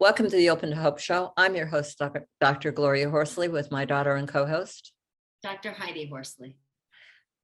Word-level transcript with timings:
Welcome 0.00 0.30
to 0.30 0.36
the 0.36 0.48
Open 0.48 0.70
to 0.70 0.76
Hope 0.76 0.98
Show. 0.98 1.34
I'm 1.36 1.54
your 1.54 1.66
host, 1.66 2.00
Dr. 2.40 2.72
Gloria 2.72 3.10
Horsley, 3.10 3.48
with 3.48 3.70
my 3.70 3.84
daughter 3.84 4.14
and 4.14 4.26
co 4.26 4.46
host, 4.46 4.94
Dr. 5.42 5.72
Heidi 5.72 6.06
Horsley. 6.06 6.56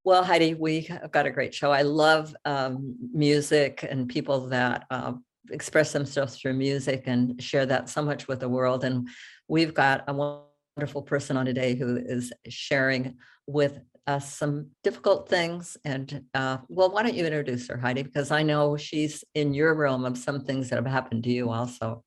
Well, 0.04 0.24
Heidi, 0.24 0.54
we 0.54 0.80
have 0.84 1.12
got 1.12 1.26
a 1.26 1.30
great 1.30 1.52
show. 1.52 1.70
I 1.70 1.82
love 1.82 2.34
um, 2.46 2.96
music 3.12 3.84
and 3.86 4.08
people 4.08 4.46
that 4.46 4.86
uh, 4.90 5.12
express 5.50 5.92
themselves 5.92 6.38
through 6.38 6.54
music 6.54 7.02
and 7.04 7.42
share 7.42 7.66
that 7.66 7.90
so 7.90 8.00
much 8.00 8.26
with 8.26 8.40
the 8.40 8.48
world. 8.48 8.84
And 8.84 9.06
we've 9.48 9.74
got 9.74 10.04
a 10.08 10.14
wonderful 10.14 11.02
person 11.02 11.36
on 11.36 11.44
today 11.44 11.74
who 11.74 11.98
is 11.98 12.32
sharing 12.48 13.18
with 13.46 13.80
us 14.06 14.32
some 14.32 14.70
difficult 14.82 15.28
things. 15.28 15.76
And 15.84 16.24
uh, 16.32 16.56
well, 16.68 16.90
why 16.90 17.02
don't 17.02 17.14
you 17.14 17.26
introduce 17.26 17.68
her, 17.68 17.76
Heidi? 17.76 18.02
Because 18.02 18.30
I 18.30 18.42
know 18.42 18.78
she's 18.78 19.24
in 19.34 19.52
your 19.52 19.74
realm 19.74 20.06
of 20.06 20.16
some 20.16 20.40
things 20.40 20.70
that 20.70 20.76
have 20.76 20.86
happened 20.86 21.24
to 21.24 21.30
you 21.30 21.50
also. 21.50 22.02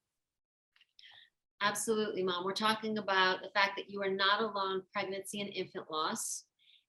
Absolutely, 1.62 2.24
mom. 2.24 2.46
We're 2.46 2.54
talking 2.54 2.98
about 2.98 3.42
the 3.42 3.50
fact 3.50 3.74
that 3.78 3.90
you 3.90 4.02
are 4.02 4.10
not 4.10 4.42
alone, 4.42 4.82
pregnancy 4.94 5.42
and 5.42 5.50
infant 5.54 5.92
loss. 5.92 6.46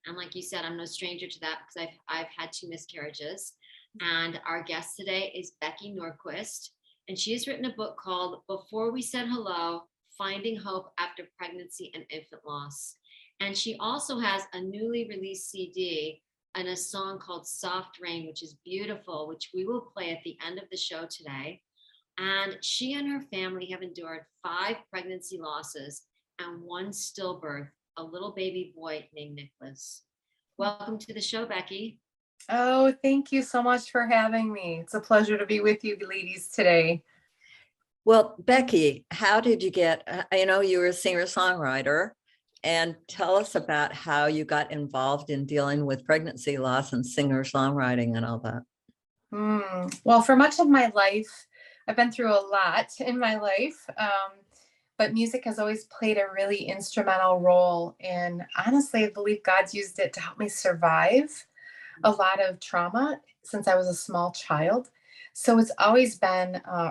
And 0.07 0.17
like 0.17 0.35
you 0.35 0.43
said, 0.43 0.65
I'm 0.65 0.77
no 0.77 0.85
stranger 0.85 1.27
to 1.27 1.41
that 1.41 1.61
because 1.67 1.89
I've 2.09 2.21
I've 2.21 2.33
had 2.37 2.53
two 2.53 2.69
miscarriages. 2.69 3.55
Mm-hmm. 4.01 4.17
And 4.17 4.41
our 4.47 4.63
guest 4.63 4.97
today 4.97 5.33
is 5.35 5.53
Becky 5.61 5.93
Nordquist, 5.93 6.71
and 7.09 7.19
she 7.19 7.33
has 7.33 7.49
written 7.49 7.65
a 7.65 7.75
book 7.75 7.97
called 7.99 8.43
Before 8.47 8.93
We 8.93 9.03
Said 9.03 9.27
Hello: 9.29 9.83
Finding 10.17 10.57
Hope 10.57 10.93
After 10.99 11.25
Pregnancy 11.37 11.91
and 11.95 12.05
Infant 12.09 12.43
Loss. 12.47 12.97
And 13.41 13.57
she 13.57 13.77
also 13.81 14.19
has 14.19 14.43
a 14.53 14.61
newly 14.61 15.09
released 15.09 15.51
CD 15.51 16.23
and 16.55 16.69
a 16.69 16.77
song 16.77 17.19
called 17.19 17.47
Soft 17.47 17.99
Rain, 18.01 18.27
which 18.27 18.43
is 18.43 18.57
beautiful, 18.65 19.27
which 19.27 19.51
we 19.55 19.65
will 19.65 19.81
play 19.81 20.11
at 20.11 20.23
the 20.25 20.37
end 20.47 20.59
of 20.59 20.69
the 20.71 20.77
show 20.77 21.07
today. 21.07 21.63
And 22.19 22.59
she 22.63 22.95
and 22.95 23.09
her 23.09 23.21
family 23.21 23.67
have 23.67 23.83
endured 23.83 24.25
five 24.43 24.77
pregnancy 24.91 25.39
losses 25.39 26.03
and 26.39 26.63
one 26.63 26.91
stillbirth, 26.91 27.69
a 27.97 28.03
little 28.03 28.33
baby 28.33 28.73
boy 28.77 29.09
named 29.15 29.37
Nicholas. 29.37 30.03
Welcome 30.59 30.99
to 30.99 31.15
the 31.15 31.21
show, 31.21 31.47
Becky. 31.47 31.99
Oh, 32.49 32.95
thank 33.03 33.33
you 33.33 33.43
so 33.43 33.63
much 33.63 33.91
for 33.91 34.07
having 34.07 34.53
me. 34.53 34.79
It's 34.81 34.95
a 34.95 35.01
pleasure 35.01 35.39
to 35.39 35.47
be 35.47 35.61
with 35.61 35.85
you 35.85 35.97
ladies 36.07 36.49
today. 36.49 37.03
Well, 38.05 38.35
Becky, 38.39 39.05
how 39.11 39.41
did 39.41 39.63
you 39.63 39.71
get? 39.71 40.03
I 40.33 40.43
uh, 40.43 40.45
know 40.47 40.61
you 40.61 40.79
were 40.79 40.87
a 40.87 40.93
singer 40.93 41.25
songwriter, 41.25 42.11
and 42.63 42.97
tell 43.09 43.37
us 43.37 43.55
about 43.55 43.93
how 43.93 44.27
you 44.27 44.45
got 44.45 44.73
involved 44.73 45.31
in 45.31 45.47
dealing 45.47 45.87
with 45.87 46.05
pregnancy 46.05 46.59
loss 46.59 46.93
and 46.93 47.05
singer 47.05 47.45
songwriting 47.45 48.17
and 48.17 48.25
all 48.25 48.39
that. 48.41 48.63
Mm, 49.33 50.01
well, 50.05 50.23
for 50.23 50.35
much 50.35 50.59
of 50.59 50.69
my 50.69 50.91
life, 50.95 51.47
I've 51.89 51.97
been 51.97 52.13
through 52.13 52.33
a 52.33 52.47
lot 52.47 52.91
in 53.01 53.19
my 53.19 53.37
life. 53.37 53.89
Um, 53.99 54.41
but 55.01 55.15
music 55.15 55.47
has 55.47 55.59
always 55.59 55.85
played 55.85 56.19
a 56.19 56.31
really 56.35 56.65
instrumental 56.69 57.41
role. 57.41 57.97
And 58.01 58.45
honestly, 58.67 59.07
I 59.07 59.09
believe 59.09 59.43
God's 59.43 59.73
used 59.73 59.99
it 59.99 60.13
to 60.13 60.21
help 60.21 60.39
me 60.39 60.47
survive 60.47 61.47
a 62.05 62.11
lot 62.11 62.39
of 62.39 62.61
trauma 62.61 63.19
since 63.43 63.67
I 63.67 63.77
was 63.77 63.89
a 63.89 63.95
small 63.95 64.31
child. 64.33 64.91
So 65.33 65.59
it's 65.59 65.73
always 65.79 66.19
been, 66.19 66.57
uh, 66.71 66.91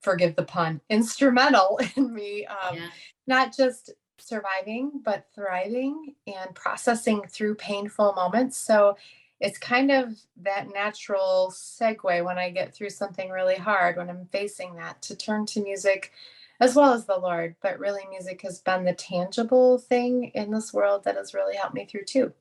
forgive 0.00 0.34
the 0.34 0.42
pun, 0.42 0.80
instrumental 0.90 1.78
in 1.94 2.12
me, 2.12 2.44
um, 2.46 2.76
yeah. 2.76 2.88
not 3.28 3.56
just 3.56 3.92
surviving, 4.18 5.00
but 5.04 5.26
thriving 5.32 6.16
and 6.26 6.52
processing 6.56 7.22
through 7.28 7.54
painful 7.54 8.14
moments. 8.14 8.58
So 8.58 8.96
it's 9.40 9.58
kind 9.58 9.90
of 9.90 10.16
that 10.42 10.72
natural 10.72 11.52
segue 11.54 12.24
when 12.24 12.38
I 12.38 12.50
get 12.50 12.74
through 12.74 12.90
something 12.90 13.30
really 13.30 13.56
hard, 13.56 13.96
when 13.96 14.10
I'm 14.10 14.26
facing 14.32 14.76
that, 14.76 15.00
to 15.02 15.16
turn 15.16 15.46
to 15.46 15.62
music 15.62 16.12
as 16.60 16.74
well 16.74 16.92
as 16.92 17.06
the 17.06 17.18
Lord. 17.18 17.54
But 17.62 17.78
really, 17.78 18.02
music 18.10 18.42
has 18.42 18.60
been 18.60 18.84
the 18.84 18.94
tangible 18.94 19.78
thing 19.78 20.32
in 20.34 20.50
this 20.50 20.72
world 20.72 21.04
that 21.04 21.16
has 21.16 21.34
really 21.34 21.56
helped 21.56 21.74
me 21.74 21.86
through 21.86 22.04
too. 22.04 22.32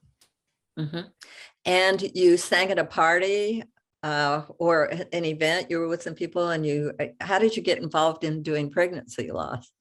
Mm-hmm. 0.78 1.02
And 1.66 2.12
you 2.16 2.38
sang 2.38 2.72
at 2.72 2.80
a 2.80 2.86
party 2.86 3.64
uh, 4.04 4.44
or 4.58 4.86
an 4.86 5.26
event, 5.26 5.68
you 5.70 5.80
were 5.80 5.88
with 5.88 6.04
some 6.04 6.16
people, 6.16 6.50
and 6.50 6.66
you, 6.66 6.94
uh, 7.00 7.08
how 7.20 7.40
did 7.40 7.56
you 7.56 7.64
get 7.64 7.80
involved 7.80 8.24
in 8.24 8.42
doing 8.42 8.70
pregnancy 8.70 9.32
loss? 9.32 9.72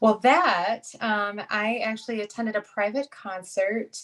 Well, 0.00 0.18
that 0.20 0.84
um, 1.00 1.40
I 1.48 1.78
actually 1.78 2.22
attended 2.22 2.56
a 2.56 2.62
private 2.62 3.10
concert 3.10 3.98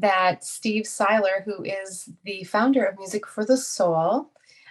that 0.00 0.44
Steve 0.44 0.84
Siler, 0.84 1.44
who 1.44 1.62
is 1.62 2.08
the 2.24 2.44
founder 2.44 2.84
of 2.84 2.98
Music 2.98 3.26
for 3.26 3.44
the 3.44 3.56
Soul, 3.56 4.30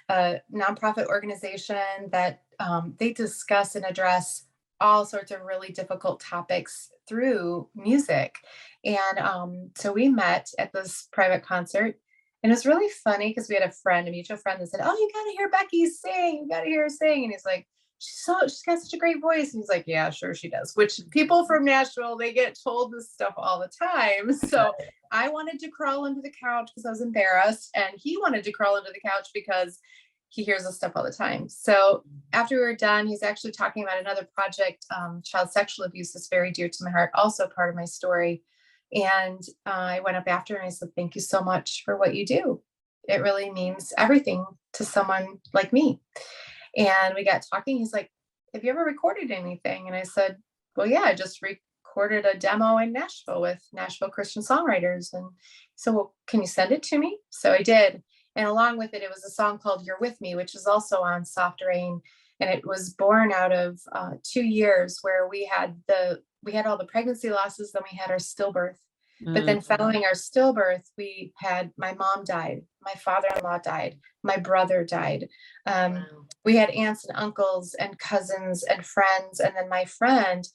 a 0.10 0.42
nonprofit 0.54 1.08
organization 1.08 2.10
that 2.12 2.44
um, 2.60 2.96
they 3.00 3.14
discuss 3.14 3.76
and 3.76 3.86
address 3.86 4.46
all 4.80 5.06
sorts 5.06 5.32
of 5.32 5.42
really 5.42 5.72
difficult 5.72 6.20
topics 6.20 6.92
through 7.08 7.68
music. 7.76 8.36
And 8.84 9.20
um, 9.20 9.70
so 9.76 9.94
we 9.94 10.10
met 10.10 10.50
at 10.60 10.74
this 10.74 11.08
private 11.12 11.44
concert. 11.44 12.00
And 12.44 12.52
it 12.52 12.56
was 12.56 12.66
really 12.66 12.92
funny 13.04 13.30
because 13.30 13.48
we 13.48 13.56
had 13.56 13.68
a 13.68 13.72
friend, 13.72 14.08
a 14.08 14.12
mutual 14.12 14.36
friend 14.36 14.60
that 14.60 14.68
said, 14.68 14.82
Oh, 14.84 14.94
you 14.94 15.10
got 15.14 15.24
to 15.24 15.38
hear 15.38 15.50
Becky 15.50 15.86
sing. 15.86 16.42
You 16.44 16.50
got 16.50 16.62
to 16.62 16.70
hear 16.70 16.84
her 16.84 16.90
sing. 16.90 17.24
And 17.24 17.32
he's 17.32 17.46
like, 17.46 17.68
she's 18.00 18.22
so 18.22 18.38
she's 18.44 18.62
got 18.64 18.80
such 18.80 18.94
a 18.94 18.98
great 18.98 19.22
voice. 19.22 19.54
And 19.54 19.62
he's 19.62 19.70
like, 19.70 19.86
Yeah, 19.88 20.10
sure 20.10 20.36
she 20.36 20.50
does. 20.50 20.74
Which 20.76 21.00
people 21.12 21.46
from 21.46 21.64
Nashville, 21.64 22.18
they 22.18 22.34
get 22.34 22.60
told 22.62 22.92
this 22.92 23.12
stuff 23.12 23.34
all 23.38 23.60
the 23.60 23.70
time. 23.70 24.34
So 24.50 24.74
I 25.14 25.30
wanted 25.30 25.60
to 25.60 25.70
crawl 25.70 26.06
under 26.06 26.22
the 26.22 26.34
couch 26.44 26.72
because 26.74 26.88
I 26.88 26.90
was 26.90 27.02
embarrassed. 27.02 27.70
And 27.76 27.94
he 27.96 28.18
wanted 28.18 28.44
to 28.44 28.52
crawl 28.52 28.76
under 28.76 28.90
the 28.92 29.08
couch 29.08 29.30
because 29.34 29.80
he 30.30 30.44
hears 30.44 30.64
this 30.64 30.78
stuff 30.78 30.94
all 30.96 31.04
the 31.04 31.14
time. 31.14 31.48
So 31.48 32.04
after 32.34 32.56
we 32.56 32.62
were 32.64 32.76
done, 32.76 33.06
he's 33.06 33.22
actually 33.22 33.52
talking 33.52 33.84
about 33.84 34.00
another 34.00 34.28
project, 34.36 34.84
um, 34.94 35.22
child 35.24 35.52
sexual 35.52 35.86
abuse 35.86 36.16
is 36.16 36.28
very 36.28 36.50
dear 36.52 36.68
to 36.68 36.84
my 36.84 36.90
heart, 36.90 37.12
also 37.14 37.48
part 37.48 37.70
of 37.70 37.76
my 37.76 37.86
story. 37.86 38.42
And 38.92 39.42
uh, 39.68 39.70
I 39.70 40.00
went 40.00 40.18
up 40.18 40.28
after 40.28 40.56
and 40.56 40.66
I 40.66 40.70
said, 40.70 40.90
Thank 40.96 41.14
you 41.14 41.22
so 41.22 41.42
much 41.42 41.84
for 41.86 41.98
what 41.98 42.16
you 42.16 42.26
do. 42.26 42.62
It 43.08 43.22
really 43.22 43.52
means 43.52 43.94
everything 43.96 44.44
to 44.74 44.84
someone 44.84 45.40
like 45.54 45.72
me. 45.72 46.02
And 46.76 47.14
we 47.14 47.24
got 47.24 47.46
talking. 47.52 47.78
He's 47.78 47.94
like, 47.94 48.10
Have 48.56 48.64
you 48.64 48.72
ever 48.72 48.84
recorded 48.84 49.30
anything? 49.30 49.86
And 49.86 49.96
I 49.96 50.04
said, 50.04 50.38
Well, 50.76 50.88
yeah, 50.88 51.02
I 51.02 51.14
just 51.14 51.44
recorded 51.94 52.26
a 52.26 52.38
demo 52.38 52.78
in 52.78 52.92
Nashville 52.92 53.42
with 53.42 53.64
Nashville 53.72 54.10
Christian 54.10 54.42
songwriters. 54.42 55.14
And 55.14 55.30
so, 55.76 55.92
well, 55.92 56.16
can 56.26 56.42
you 56.42 56.48
send 56.48 56.72
it 56.72 56.82
to 56.84 56.98
me? 56.98 57.20
So 57.30 57.52
I 57.52 57.62
did. 57.62 58.02
And 58.36 58.48
along 58.48 58.80
with 58.80 58.96
it, 58.96 59.04
it 59.04 59.12
was 59.12 59.24
a 59.24 59.30
song 59.30 59.60
called 59.60 59.86
You're 59.86 60.00
With 60.00 60.20
Me, 60.20 60.34
which 60.34 60.56
is 60.56 60.66
also 60.66 61.02
on 61.02 61.24
Soft 61.24 61.62
Rain. 61.66 62.02
And 62.40 62.50
it 62.50 62.66
was 62.66 62.96
born 62.96 63.32
out 63.32 63.52
of 63.52 63.80
uh, 63.92 64.12
two 64.24 64.44
years 64.44 65.00
where 65.04 65.28
we 65.28 65.46
had 65.46 65.80
the 65.88 66.22
we 66.42 66.52
had 66.52 66.66
all 66.66 66.78
the 66.78 66.86
pregnancy 66.86 67.30
losses, 67.30 67.72
then 67.72 67.84
we 67.90 67.98
had 67.98 68.10
our 68.10 68.18
stillbirth. 68.18 68.80
But 69.24 69.46
then 69.46 69.60
mm-hmm. 69.60 69.76
following 69.76 70.04
our 70.04 70.14
stillbirth, 70.14 70.90
we 70.98 71.32
had 71.38 71.72
my 71.78 71.94
mom 71.94 72.26
died, 72.26 72.64
my 72.84 72.94
father-in-law 72.96 73.60
died, 73.60 74.00
my 74.24 74.36
brother 74.36 74.84
died. 74.84 75.30
Um, 75.66 75.94
wow. 75.94 76.04
We 76.44 76.58
had 76.58 76.72
aunts 76.72 77.06
and 77.06 77.16
uncles 77.16 77.76
and 77.76 77.98
cousins 78.00 78.64
and 78.64 78.86
friends, 78.86 79.40
and 79.40 79.56
then 79.56 79.70
my 79.70 79.86
friend 79.86 80.46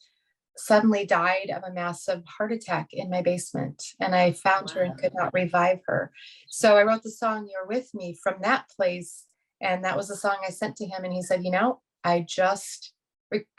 suddenly 0.58 1.06
died 1.06 1.50
of 1.54 1.62
a 1.62 1.72
massive 1.72 2.22
heart 2.26 2.52
attack 2.52 2.88
in 2.92 3.10
my 3.10 3.22
basement, 3.22 3.82
and 4.00 4.14
I 4.14 4.32
found 4.32 4.68
wow. 4.68 4.74
her 4.74 4.82
and 4.82 4.98
could 4.98 5.12
not 5.14 5.32
revive 5.32 5.80
her. 5.86 6.12
So 6.48 6.76
I 6.76 6.82
wrote 6.82 7.02
the 7.02 7.10
song 7.10 7.48
"You're 7.50 7.66
with 7.66 7.94
Me" 7.94 8.16
from 8.22 8.36
that 8.42 8.68
place, 8.76 9.24
and 9.60 9.84
that 9.84 9.96
was 9.96 10.08
the 10.08 10.16
song 10.16 10.36
I 10.46 10.50
sent 10.50 10.76
to 10.76 10.86
him, 10.86 11.04
and 11.04 11.12
he 11.12 11.22
said, 11.22 11.44
"You 11.44 11.50
know, 11.50 11.80
I 12.04 12.24
just 12.28 12.92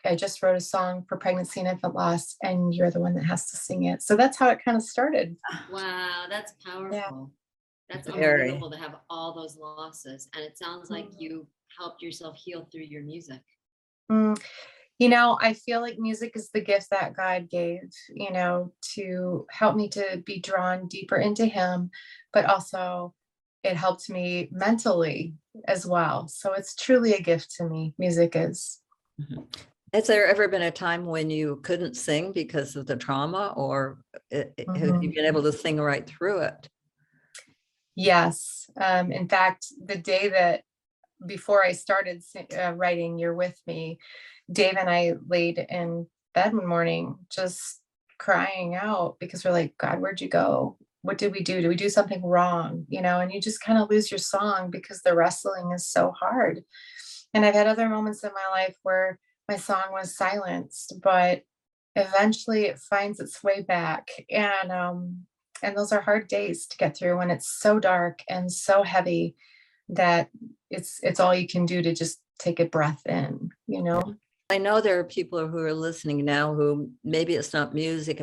I 0.04 0.16
just 0.16 0.42
wrote 0.42 0.56
a 0.56 0.62
song 0.62 1.06
for 1.08 1.18
pregnancy 1.18 1.60
and 1.60 1.70
infant 1.70 1.94
loss, 1.94 2.36
and 2.42 2.74
you're 2.74 2.92
the 2.92 3.00
one 3.00 3.14
that 3.16 3.26
has 3.26 3.50
to 3.52 3.58
sing 3.58 3.84
it. 3.86 4.02
So 4.02 4.16
that's 4.16 4.38
how 4.38 4.50
it 4.50 4.64
kind 4.64 4.76
of 4.76 4.84
started. 4.84 5.38
Wow, 5.72 6.26
that's 6.30 6.54
powerful. 6.66 6.98
Yeah. 6.98 7.26
That's 7.90 8.08
Very. 8.08 8.52
unbelievable 8.52 8.72
to 8.72 8.78
have 8.78 8.96
all 9.10 9.34
those 9.34 9.58
losses. 9.58 10.30
And 10.36 10.44
it 10.44 10.58
sounds 10.58 10.90
like 10.90 11.10
mm. 11.10 11.16
you 11.20 11.48
helped 11.78 12.02
yourself 12.02 12.38
heal 12.38 12.68
through 12.72 12.84
your 12.84 13.04
music. 13.04 13.42
Mm. 14.12 14.40
You 15.00 15.08
know, 15.10 15.38
I 15.42 15.54
feel 15.54 15.82
like 15.82 15.98
music 15.98 16.34
is 16.36 16.50
the 16.50 16.62
gift 16.62 16.90
that 16.92 17.16
God 17.16 17.50
gave, 17.50 17.90
you 18.10 18.32
know, 18.32 18.74
to 18.96 19.48
help 19.50 19.76
me 19.76 19.88
to 19.90 20.22
be 20.26 20.40
drawn 20.40 20.88
deeper 20.88 21.16
into 21.16 21.46
Him, 21.46 21.90
but 22.34 22.46
also 22.46 23.14
it 23.64 23.76
helped 23.76 24.10
me 24.10 24.50
mentally 24.52 25.36
as 25.66 25.86
well. 25.86 26.28
So 26.28 26.54
it's 26.54 26.76
truly 26.76 27.14
a 27.14 27.22
gift 27.22 27.56
to 27.58 27.68
me. 27.68 27.94
Music 27.98 28.34
is. 28.36 28.80
Mm-hmm. 29.22 29.44
Has 29.94 30.08
there 30.08 30.28
ever 30.28 30.48
been 30.48 30.62
a 30.62 30.72
time 30.72 31.06
when 31.06 31.30
you 31.30 31.62
couldn't 31.64 31.96
sing 31.96 32.32
because 32.32 32.76
of 32.76 32.86
the 32.86 32.96
trauma 32.96 33.54
or 33.58 34.00
uh, 34.34 34.44
have 34.76 35.04
you 35.04 35.12
been 35.14 35.26
able 35.26 35.42
to 35.44 35.52
sing 35.52 35.80
right 35.80 36.06
through 36.06 36.42
it? 36.42 36.70
Yes. 37.96 38.70
Um, 38.80 39.12
in 39.12 39.28
fact, 39.28 39.66
the 39.84 39.98
day 39.98 40.30
that 40.30 40.62
before 41.26 41.64
I 41.64 41.74
started 41.74 42.24
uh, 42.58 42.74
writing 42.74 43.18
You're 43.18 43.34
With 43.34 43.60
Me, 43.68 44.00
Dave 44.52 44.76
and 44.78 44.90
I 44.90 45.14
laid 45.28 45.66
in 45.70 46.08
bed 46.34 46.54
one 46.54 46.68
morning 46.68 47.18
just 47.30 47.82
crying 48.18 48.76
out 48.76 49.18
because 49.20 49.44
we're 49.44 49.52
like, 49.52 49.78
God, 49.78 50.00
where'd 50.00 50.22
you 50.22 50.30
go? 50.30 50.78
What 51.02 51.18
did 51.18 51.32
we 51.32 51.42
do? 51.42 51.62
Did 51.62 51.70
we 51.70 51.76
do 51.76 51.90
something 51.90 52.22
wrong? 52.24 52.86
You 52.90 53.02
know, 53.02 53.20
and 53.20 53.32
you 53.32 53.40
just 53.40 53.62
kind 53.62 53.80
of 53.80 53.90
lose 53.90 54.12
your 54.12 54.18
song 54.18 54.70
because 54.70 55.02
the 55.02 55.16
wrestling 55.16 55.72
is 55.74 55.88
so 55.88 56.12
hard. 56.20 56.64
And 57.34 57.46
I've 57.46 57.54
had 57.54 57.68
other 57.68 57.88
moments 57.88 58.24
in 58.24 58.32
my 58.34 58.60
life 58.60 58.76
where 58.84 59.20
my 59.48 59.56
song 59.56 59.86
was 59.92 60.16
silenced, 60.16 60.96
but 61.02 61.44
eventually 61.96 62.66
it 62.66 62.80
finds 62.80 63.20
its 63.20 63.44
way 63.44 63.62
back. 63.62 64.10
And 64.30 64.72
um, 64.72 65.26
and 65.62 65.76
those 65.76 65.92
are 65.92 66.02
hard 66.02 66.28
days 66.28 66.66
to 66.68 66.78
get 66.78 66.96
through 66.96 67.18
when 67.18 67.32
it's 67.32 67.60
so 67.60 67.80
dark 67.80 68.20
and 68.30 68.52
so 68.52 68.84
heavy 68.84 69.36
that 69.90 70.30
it's 70.70 71.00
it's 71.04 71.20
all 71.20 71.34
you 71.34 71.48
can 71.48 71.66
do 71.66 71.82
to 71.82 71.94
just 71.94 72.20
take 72.40 72.60
a 72.60 72.66
breath 72.66 73.02
in 73.06 73.50
you 73.68 73.84
know 73.84 74.16
I 74.50 74.58
know 74.58 74.82
there 74.82 74.98
are 75.00 75.04
people 75.04 75.48
who 75.48 75.60
are 75.60 75.74
listening 75.74 76.26
now 76.26 76.56
who 76.56 76.90
maybe 77.04 77.36
it's 77.36 77.54
not 77.54 77.76
music, 77.76 78.20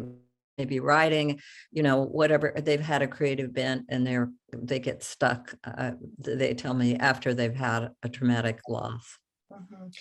maybe 0.58 0.80
writing, 0.80 1.40
you 1.70 1.84
know, 1.84 2.02
whatever. 2.02 2.52
They've 2.56 2.80
had 2.80 3.02
a 3.02 3.06
creative 3.06 3.54
bent 3.54 3.84
and 3.88 4.04
they're 4.04 4.32
they 4.52 4.80
get 4.80 5.04
stuck. 5.04 5.54
Uh, 5.62 5.92
they 6.18 6.54
tell 6.54 6.74
me 6.74 6.96
after 6.96 7.32
they've 7.32 7.54
had 7.54 7.90
a 8.02 8.08
traumatic 8.08 8.60
loss. 8.68 9.18
Mhm. 9.52 9.94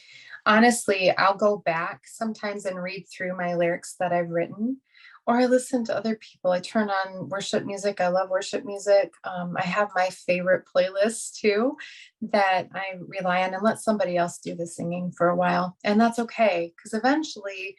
honestly 0.48 1.12
i'll 1.18 1.38
go 1.38 1.57
back 1.57 2.01
sometimes 2.07 2.65
and 2.65 2.81
read 2.81 3.06
through 3.15 3.38
my 3.38 3.53
lyrics 3.53 3.95
that 4.00 4.12
i've 4.12 4.31
written 4.31 4.81
or 5.27 5.38
i 5.38 5.45
listen 5.45 5.83
to 5.86 5.95
other 5.95 6.16
people. 6.16 6.51
I 6.51 6.60
turn 6.60 6.89
on 6.89 7.30
worship 7.30 7.66
music. 7.66 8.01
I 8.01 8.10
love 8.10 8.30
worship 8.30 8.66
music. 8.66 9.13
Um, 9.24 9.56
i 9.57 9.66
have 9.66 9.89
my 9.95 10.10
favorite 10.10 10.66
playlist 10.66 11.39
too 11.39 11.77
that 12.22 12.68
i 12.74 12.83
rely 13.07 13.44
on 13.44 13.54
and 13.54 13.63
let 13.63 13.80
somebody 13.80 14.18
else 14.18 14.39
do 14.39 14.56
the 14.56 14.68
singing 14.68 15.12
for 15.12 15.30
a 15.30 15.36
while 15.36 15.77
and 15.83 16.00
that's 16.00 16.19
okay 16.19 16.74
because 16.75 16.94
eventually 16.94 17.75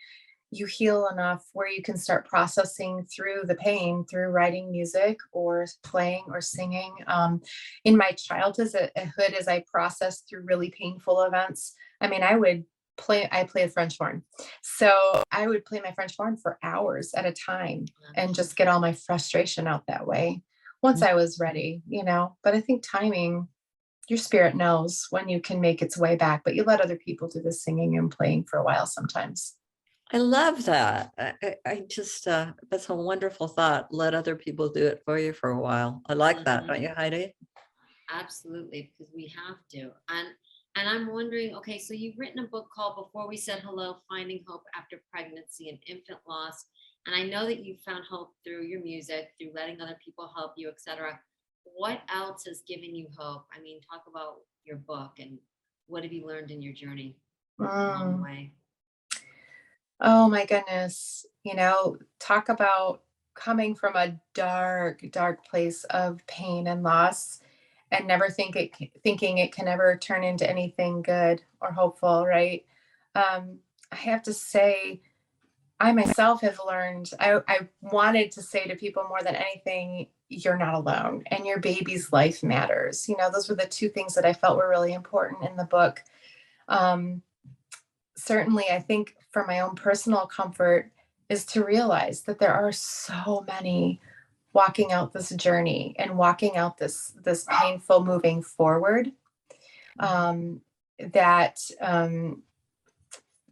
you 0.50 0.66
heal 0.66 1.08
enough 1.08 1.44
where 1.52 1.68
you 1.68 1.82
can 1.82 1.96
start 1.96 2.28
processing 2.28 3.04
through 3.04 3.42
the 3.44 3.56
pain 3.56 4.04
through 4.08 4.28
writing 4.28 4.70
music 4.70 5.18
or 5.32 5.66
playing 5.82 6.24
or 6.30 6.40
singing. 6.40 6.94
Um, 7.06 7.42
in 7.84 7.96
my 7.96 8.12
childhood, 8.12 8.90
as 8.94 9.48
I 9.48 9.64
processed 9.70 10.28
through 10.28 10.42
really 10.42 10.70
painful 10.70 11.22
events, 11.22 11.74
I 12.00 12.08
mean, 12.08 12.22
I 12.22 12.36
would 12.36 12.64
play, 12.96 13.28
I 13.30 13.44
played 13.44 13.72
French 13.72 13.98
horn. 13.98 14.22
So 14.62 15.22
I 15.30 15.46
would 15.46 15.64
play 15.64 15.80
my 15.84 15.92
French 15.92 16.16
horn 16.16 16.36
for 16.36 16.58
hours 16.62 17.12
at 17.14 17.26
a 17.26 17.32
time 17.32 17.86
and 18.14 18.34
just 18.34 18.56
get 18.56 18.68
all 18.68 18.80
my 18.80 18.92
frustration 18.92 19.66
out 19.66 19.86
that 19.86 20.06
way 20.06 20.42
once 20.82 21.02
I 21.02 21.14
was 21.14 21.38
ready, 21.40 21.82
you 21.88 22.04
know. 22.04 22.36
But 22.42 22.54
I 22.54 22.60
think 22.60 22.82
timing, 22.82 23.48
your 24.08 24.18
spirit 24.18 24.54
knows 24.54 25.06
when 25.10 25.28
you 25.28 25.40
can 25.40 25.60
make 25.60 25.82
its 25.82 25.96
way 25.96 26.16
back, 26.16 26.42
but 26.44 26.54
you 26.54 26.64
let 26.64 26.80
other 26.80 26.96
people 26.96 27.28
do 27.28 27.42
the 27.42 27.52
singing 27.52 27.96
and 27.98 28.10
playing 28.10 28.44
for 28.44 28.58
a 28.58 28.64
while 28.64 28.86
sometimes. 28.86 29.56
I 30.12 30.18
love 30.18 30.64
that. 30.66 31.10
I, 31.18 31.32
I- 31.42 31.56
I 31.66 31.82
just, 31.88 32.28
uh, 32.28 32.52
that's 32.70 32.88
a 32.88 32.94
wonderful 32.94 33.48
thought. 33.48 33.92
Let 33.92 34.14
other 34.14 34.36
people 34.36 34.68
do 34.68 34.86
it 34.86 35.02
for 35.04 35.18
you 35.18 35.32
for 35.32 35.50
a 35.50 35.58
while. 35.58 36.02
I 36.06 36.14
like 36.14 36.44
that, 36.44 36.66
don't 36.68 36.80
you, 36.82 36.90
Heidi? 36.96 37.34
Absolutely, 38.10 38.92
because 38.96 39.12
we 39.12 39.26
have 39.36 39.56
to. 39.72 39.90
And 40.08 40.28
and 40.76 40.88
I'm 40.88 41.10
wondering, 41.10 41.56
okay, 41.56 41.78
so 41.78 41.94
you've 41.94 42.18
written 42.18 42.44
a 42.44 42.48
book 42.48 42.68
called 42.74 42.96
Before 42.96 43.26
We 43.26 43.36
Said 43.38 43.60
Hello, 43.60 43.96
Finding 44.10 44.44
Hope 44.46 44.62
After 44.76 45.00
Pregnancy 45.10 45.70
and 45.70 45.78
Infant 45.86 46.18
Loss. 46.28 46.66
And 47.06 47.16
I 47.16 47.22
know 47.22 47.46
that 47.46 47.64
you 47.64 47.76
found 47.84 48.04
hope 48.04 48.34
through 48.44 48.64
your 48.64 48.82
music, 48.82 49.30
through 49.38 49.52
letting 49.54 49.80
other 49.80 49.96
people 50.04 50.30
help 50.36 50.52
you, 50.56 50.68
etc. 50.68 51.18
What 51.64 52.02
else 52.14 52.44
has 52.46 52.62
given 52.68 52.94
you 52.94 53.06
hope? 53.16 53.46
I 53.56 53.60
mean, 53.62 53.80
talk 53.90 54.02
about 54.06 54.40
your 54.64 54.76
book 54.76 55.12
and 55.18 55.38
what 55.86 56.02
have 56.02 56.12
you 56.12 56.26
learned 56.26 56.50
in 56.50 56.60
your 56.60 56.74
journey 56.74 57.16
along 57.58 58.18
the 58.18 58.22
way? 58.22 58.52
Oh 60.00 60.28
my 60.28 60.44
goodness. 60.44 61.24
You 61.42 61.54
know, 61.54 61.96
talk 62.20 62.50
about 62.50 63.02
coming 63.34 63.74
from 63.74 63.96
a 63.96 64.20
dark, 64.34 65.02
dark 65.10 65.46
place 65.46 65.84
of 65.84 66.26
pain 66.26 66.66
and 66.66 66.82
loss 66.82 67.40
and 67.96 68.06
never 68.06 68.30
think 68.30 68.56
it 68.56 68.72
thinking 69.02 69.38
it 69.38 69.52
can 69.52 69.68
ever 69.68 69.96
turn 69.96 70.24
into 70.24 70.48
anything 70.48 71.02
good 71.02 71.42
or 71.60 71.72
hopeful, 71.72 72.26
right? 72.26 72.64
Um, 73.14 73.58
I 73.90 73.96
have 73.96 74.22
to 74.24 74.32
say, 74.32 75.00
I 75.78 75.92
myself 75.92 76.40
have 76.40 76.58
learned, 76.66 77.10
I, 77.20 77.40
I 77.48 77.68
wanted 77.80 78.30
to 78.32 78.42
say 78.42 78.64
to 78.66 78.76
people 78.76 79.04
more 79.08 79.22
than 79.22 79.36
anything, 79.36 80.08
you're 80.28 80.56
not 80.56 80.74
alone 80.74 81.22
and 81.30 81.46
your 81.46 81.60
baby's 81.60 82.12
life 82.12 82.42
matters. 82.42 83.08
You 83.08 83.16
know, 83.16 83.30
those 83.30 83.48
were 83.48 83.54
the 83.54 83.66
two 83.66 83.88
things 83.88 84.14
that 84.14 84.24
I 84.24 84.32
felt 84.32 84.56
were 84.56 84.68
really 84.68 84.92
important 84.92 85.48
in 85.48 85.56
the 85.56 85.64
book. 85.64 86.02
Um, 86.68 87.22
certainly, 88.16 88.64
I 88.70 88.80
think 88.80 89.14
for 89.30 89.46
my 89.46 89.60
own 89.60 89.76
personal 89.76 90.26
comfort 90.26 90.90
is 91.28 91.44
to 91.46 91.64
realize 91.64 92.22
that 92.22 92.38
there 92.38 92.54
are 92.54 92.72
so 92.72 93.44
many 93.46 94.00
walking 94.56 94.90
out 94.90 95.12
this 95.12 95.30
journey 95.30 95.94
and 95.98 96.18
walking 96.18 96.56
out 96.56 96.78
this 96.78 97.12
this 97.22 97.46
painful 97.48 98.04
moving 98.04 98.42
forward 98.42 99.12
um, 100.00 100.60
that 101.12 101.60
um, 101.80 102.42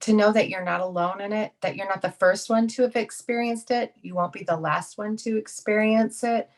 to 0.01 0.13
know 0.13 0.33
that 0.33 0.49
you're 0.49 0.65
not 0.65 0.81
alone 0.81 1.21
in 1.21 1.33
it 1.33 1.53
that 1.61 1.77
you're 1.77 1.89
not 1.89 2.03
the 2.03 2.11
first 2.11 2.51
one 2.51 2.67
to 2.67 2.83
have 2.83 2.97
experienced 2.97 3.71
it 3.71 3.93
you 4.03 4.15
won't 4.15 4.33
be 4.33 4.45
the 4.45 4.57
last 4.57 4.99
one 4.99 5.17
to 5.17 5.37
experience 5.37 6.25
it 6.25 6.49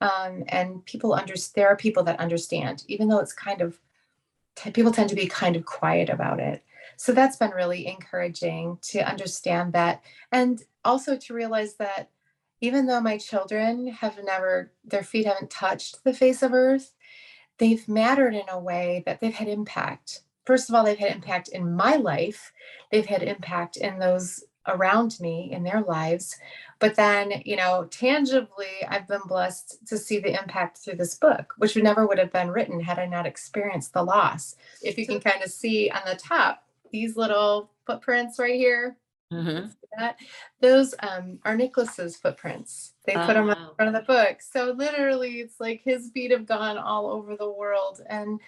um, 0.00 0.42
and 0.48 0.84
people 0.84 1.14
understand 1.14 1.52
there 1.54 1.68
are 1.68 1.76
people 1.76 2.02
that 2.02 2.18
understand 2.18 2.84
even 2.88 3.08
though 3.08 3.20
it's 3.20 3.32
kind 3.32 3.60
of 3.60 3.78
people 4.72 4.92
tend 4.92 5.08
to 5.08 5.14
be 5.14 5.26
kind 5.26 5.56
of 5.56 5.64
quiet 5.64 6.08
about 6.08 6.40
it. 6.40 6.62
So 6.96 7.12
that's 7.12 7.36
been 7.36 7.50
really 7.50 7.86
encouraging 7.86 8.78
to 8.82 9.00
understand 9.00 9.72
that 9.72 10.02
and 10.30 10.62
also 10.84 11.16
to 11.16 11.34
realize 11.34 11.74
that 11.74 12.10
even 12.62 12.86
though 12.86 13.02
my 13.02 13.18
children 13.18 13.88
have 13.88 14.18
never 14.24 14.72
their 14.84 15.04
feet 15.04 15.26
haven't 15.26 15.50
touched 15.50 16.04
the 16.04 16.14
face 16.14 16.42
of 16.42 16.54
earth 16.54 16.92
they've 17.58 17.88
mattered 17.88 18.34
in 18.34 18.48
a 18.48 18.58
way 18.58 19.02
that 19.06 19.20
they've 19.20 19.34
had 19.34 19.48
impact. 19.48 20.22
First 20.46 20.68
of 20.68 20.74
all 20.74 20.84
they've 20.84 20.98
had 20.98 21.14
impact 21.14 21.48
in 21.48 21.76
my 21.76 21.96
life. 21.96 22.52
They've 22.90 23.06
had 23.06 23.22
impact 23.22 23.76
in 23.76 23.98
those 23.98 24.44
around 24.66 25.18
me 25.20 25.50
in 25.52 25.62
their 25.64 25.82
lives. 25.82 26.36
But 26.80 26.96
then 26.96 27.42
you 27.44 27.56
know 27.56 27.86
tangibly 27.90 28.84
i've 28.88 29.08
been 29.08 29.22
blessed 29.26 29.86
to 29.86 29.98
see 29.98 30.18
the 30.18 30.38
impact 30.40 30.78
through 30.78 30.96
this 30.96 31.14
book 31.16 31.54
which 31.58 31.74
would 31.74 31.84
never 31.84 32.06
would 32.06 32.18
have 32.18 32.32
been 32.32 32.50
written 32.50 32.80
had 32.80 32.98
i 32.98 33.06
not 33.06 33.26
experienced 33.26 33.92
the 33.92 34.02
loss. 34.02 34.56
If 34.82 34.98
you 34.98 35.06
can 35.06 35.20
kind 35.20 35.42
of 35.44 35.50
see 35.50 35.90
on 35.90 36.02
the 36.06 36.16
top 36.16 36.64
these 36.92 37.16
little 37.16 37.70
footprints 37.86 38.38
right 38.38 38.56
here 38.56 38.96
Mhm. 39.32 39.74
that. 39.98 40.16
Those 40.60 40.94
um 41.00 41.38
are 41.44 41.56
nicholas's 41.56 42.16
footprints. 42.16 42.94
They 43.06 43.18
put 43.18 43.34
them 43.34 43.44
Oh, 43.44 43.48
on 43.50 43.56
wow. 43.58 43.70
the 43.70 43.84
front 43.84 43.96
of 43.96 44.02
the 44.06 44.06
book. 44.12 44.42
So 44.42 44.72
literally 44.72 45.40
it's 45.40 45.60
like 45.60 45.82
his 45.84 46.10
feet 46.12 46.30
have 46.30 46.46
gone 46.46 46.78
all 46.78 47.08
over 47.10 47.36
the 47.36 47.50
world. 47.50 48.00
And 48.08 48.40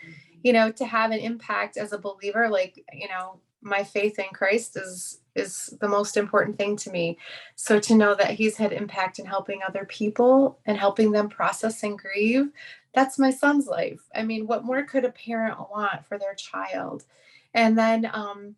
you 0.42 0.52
know 0.52 0.70
to 0.72 0.84
have 0.86 1.10
an 1.10 1.18
impact 1.20 1.76
as 1.76 1.92
a 1.92 1.98
believer 1.98 2.48
like 2.50 2.84
you 2.92 3.08
know 3.08 3.40
my 3.62 3.82
faith 3.82 4.18
in 4.18 4.26
christ 4.34 4.76
is 4.76 5.20
is 5.34 5.74
the 5.80 5.88
most 5.88 6.16
important 6.16 6.56
thing 6.58 6.76
to 6.76 6.90
me. 6.90 7.18
So 7.56 7.80
to 7.80 7.94
know 7.94 8.14
that 8.14 8.30
he's 8.32 8.56
had 8.56 8.72
impact 8.72 9.18
in 9.18 9.26
helping 9.26 9.60
other 9.66 9.84
people 9.86 10.58
and 10.66 10.76
helping 10.78 11.12
them 11.12 11.28
process 11.28 11.82
and 11.82 11.98
grieve 11.98 12.50
that's 12.94 13.18
my 13.18 13.30
son's 13.30 13.66
life. 13.66 14.00
I 14.14 14.22
mean 14.22 14.46
what 14.46 14.64
more 14.64 14.82
could 14.84 15.04
a 15.04 15.10
parent 15.12 15.58
want 15.70 16.06
for 16.06 16.18
their 16.18 16.34
child? 16.34 17.04
And 17.54 17.76
then 17.78 18.08
um 18.12 18.56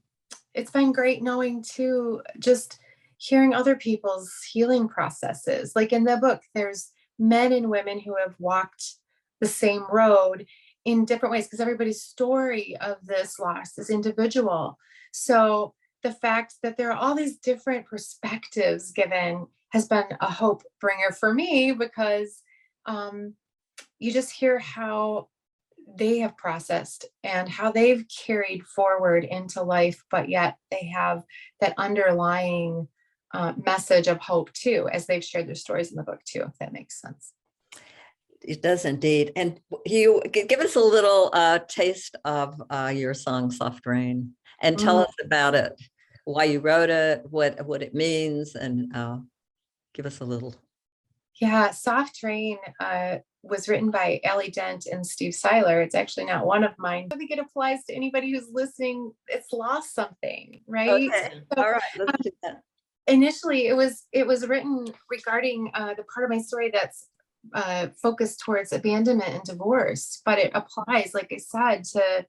it's 0.56 0.72
been 0.72 0.90
great 0.90 1.22
knowing 1.22 1.62
too 1.62 2.20
just 2.38 2.80
hearing 3.18 3.54
other 3.54 3.76
people's 3.76 4.32
healing 4.52 4.88
processes 4.88 5.72
like 5.76 5.92
in 5.92 6.04
the 6.04 6.16
book 6.16 6.42
there's 6.54 6.90
men 7.18 7.52
and 7.52 7.70
women 7.70 7.98
who 8.00 8.16
have 8.16 8.34
walked 8.38 8.96
the 9.40 9.46
same 9.46 9.84
road 9.90 10.46
in 10.84 11.04
different 11.04 11.32
ways 11.32 11.46
because 11.46 11.60
everybody's 11.60 12.02
story 12.02 12.76
of 12.80 13.04
this 13.04 13.38
loss 13.38 13.76
is 13.76 13.90
individual. 13.90 14.78
So 15.12 15.75
the 16.02 16.12
fact 16.12 16.54
that 16.62 16.76
there 16.76 16.92
are 16.92 16.96
all 16.96 17.14
these 17.14 17.38
different 17.38 17.86
perspectives 17.86 18.92
given 18.92 19.46
has 19.70 19.88
been 19.88 20.04
a 20.20 20.30
hope 20.30 20.62
bringer 20.80 21.10
for 21.10 21.34
me 21.34 21.72
because 21.72 22.42
um, 22.86 23.34
you 23.98 24.12
just 24.12 24.30
hear 24.30 24.58
how 24.58 25.28
they 25.87 26.19
have 26.19 26.37
processed 26.37 27.07
and 27.23 27.49
how 27.49 27.71
they've 27.71 28.05
carried 28.26 28.64
forward 28.64 29.25
into 29.25 29.62
life, 29.62 30.02
but 30.11 30.28
yet 30.28 30.57
they 30.71 30.87
have 30.95 31.25
that 31.61 31.75
underlying 31.78 32.88
uh, 33.33 33.52
message 33.64 34.09
of 34.09 34.19
hope 34.19 34.52
too, 34.52 34.88
as 34.93 35.07
they've 35.07 35.25
shared 35.25 35.47
their 35.47 35.55
stories 35.55 35.90
in 35.90 35.97
the 35.97 36.02
book 36.02 36.21
too, 36.25 36.43
if 36.47 36.59
that 36.59 36.73
makes 36.73 37.00
sense. 37.00 37.33
It 38.43 38.62
does 38.62 38.85
indeed. 38.85 39.33
And 39.35 39.61
you 39.85 40.23
give 40.31 40.61
us 40.61 40.76
a 40.76 40.81
little 40.81 41.31
uh, 41.33 41.61
taste 41.69 42.16
of 42.25 42.61
uh, 42.71 42.93
your 42.95 43.14
song 43.14 43.50
"Soft 43.50 43.87
Rain" 43.87 44.33
and 44.61 44.78
tell 44.78 44.99
Mm. 44.99 45.05
us 45.05 45.14
about 45.25 45.55
it. 45.55 45.73
why 46.25 46.43
you 46.43 46.59
wrote 46.59 46.90
it, 46.90 47.25
what, 47.31 47.64
what 47.66 47.83
it 47.83 47.95
means, 47.95 48.57
and 48.57 48.93
uh, 48.97 49.19
give 49.95 50.07
us 50.07 50.19
a 50.19 50.25
little. 50.25 50.55
Yeah, 51.40 51.71
Soft 51.71 52.23
Rain 52.23 52.59
uh, 52.81 53.19
was 53.43 53.69
written 53.69 53.90
by 53.90 54.21
Ellie 54.25 54.50
Dent 54.50 54.87
and 54.87 55.07
Steve 55.07 55.33
Siler. 55.33 55.85
It's 55.85 55.95
actually 55.95 56.26
not 56.26 56.47
one 56.47 56.64
of 56.64 56.73
mine. 56.78 57.09
I 57.12 57.16
think 57.16 57.31
it 57.31 57.38
applies 57.38 57.85
to 57.85 57.95
anybody 57.95 58.33
who's 58.33 58.49
listening. 58.52 59.12
It's 59.28 59.52
lost 59.52 59.95
something, 59.95 60.62
right? 60.66 61.11
Okay, 61.11 61.40
all 61.57 61.71
right, 61.71 61.83
let's 61.99 62.23
do 62.23 62.31
that. 62.43 62.61
Initially, 63.07 63.69
it 63.69 63.76
was 63.76 64.05
it 64.12 64.26
was 64.26 64.47
written 64.49 64.87
regarding 65.11 65.71
uh, 65.75 65.95
the 65.95 66.05
part 66.05 66.25
of 66.25 66.31
my 66.31 66.38
story 66.43 66.71
that's 66.73 67.07
uh, 67.55 67.88
focused 68.02 68.40
towards 68.40 68.73
abandonment 68.73 69.35
and 69.35 69.43
divorce, 69.45 70.21
but 70.25 70.38
it 70.38 70.50
applies, 70.55 71.12
like 71.14 71.33
I 71.33 71.37
said, 71.37 71.85
to 71.85 72.26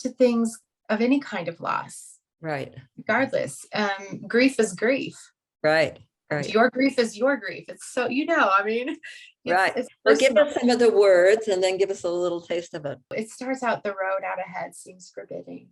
to 0.00 0.08
things 0.10 0.58
of 0.88 1.00
any 1.00 1.20
kind 1.20 1.48
of 1.48 1.60
loss, 1.60 2.18
Right, 2.40 2.74
regardless. 2.96 3.64
Um, 3.74 4.22
grief 4.28 4.60
is 4.60 4.74
grief. 4.74 5.16
right, 5.62 5.98
right. 6.36 6.48
Your 6.52 6.70
grief 6.70 6.98
is 6.98 7.16
your 7.16 7.36
grief. 7.36 7.64
It's 7.68 7.86
so 7.92 8.08
you 8.08 8.26
know. 8.26 8.50
I 8.56 8.64
mean, 8.64 8.88
it's- 9.44 9.58
Right. 9.58 9.72
it's 9.76 9.88
Well, 10.04 10.16
give 10.16 10.36
us 10.36 10.54
some 10.54 10.70
of 10.70 10.78
the 10.78 10.92
words 10.92 11.48
and 11.48 11.62
then 11.62 11.76
give 11.78 11.90
us 11.90 12.04
a 12.04 12.08
little 12.10 12.40
taste 12.40 12.74
of 12.74 12.84
it. 12.86 12.98
It 13.14 13.30
starts 13.30 13.62
out 13.62 13.82
the 13.82 13.90
road 13.90 14.22
out 14.24 14.38
ahead 14.38 14.74
seems 14.74 15.10
forbidding, 15.14 15.68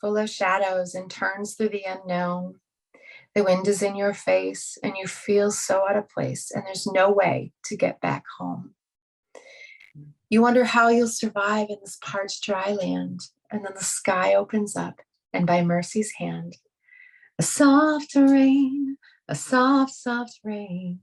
full 0.00 0.16
of 0.16 0.28
shadows 0.28 0.94
and 0.94 1.10
turns 1.10 1.54
through 1.54 1.70
the 1.70 1.84
unknown. 1.84 2.56
The 3.34 3.44
wind 3.44 3.66
is 3.66 3.82
in 3.82 3.96
your 3.96 4.12
face 4.12 4.76
and 4.82 4.94
you 4.96 5.06
feel 5.06 5.50
so 5.50 5.88
out 5.88 5.96
of 5.96 6.08
place, 6.10 6.50
and 6.50 6.64
there's 6.66 6.86
no 6.86 7.10
way 7.10 7.52
to 7.64 7.76
get 7.76 8.00
back 8.00 8.24
home. 8.38 8.74
You 10.28 10.42
wonder 10.42 10.64
how 10.64 10.88
you'll 10.88 11.08
survive 11.08 11.68
in 11.70 11.76
this 11.82 11.98
parched 12.02 12.42
dry 12.44 12.72
land, 12.72 13.20
and 13.50 13.64
then 13.64 13.72
the 13.74 13.84
sky 13.84 14.34
opens 14.34 14.76
up, 14.76 15.00
and 15.32 15.46
by 15.46 15.62
mercy's 15.62 16.12
hand, 16.18 16.56
a 17.42 17.44
soft 17.44 18.14
rain, 18.14 18.96
a 19.26 19.34
soft, 19.34 19.92
soft 19.92 20.38
rain, 20.44 21.00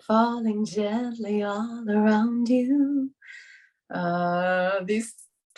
falling 0.00 0.64
gently 0.64 1.42
all 1.42 1.84
around 1.86 2.48
you. 2.48 3.10
Uh, 3.92 4.82
these 4.84 5.12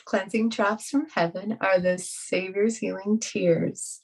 cleansing 0.04 0.48
drops 0.48 0.88
from 0.88 1.06
heaven 1.14 1.56
are 1.60 1.78
the 1.78 1.98
Savior's 1.98 2.78
healing 2.78 3.20
tears 3.20 4.00